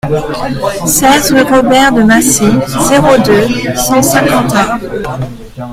seize 0.87 1.31
rue 1.31 1.43
Robert 1.43 1.93
de 1.93 2.01
Massy, 2.01 2.45
zéro 2.89 3.15
deux, 3.23 3.47
cent 3.75 4.01
Saint-Quentin 4.01 4.79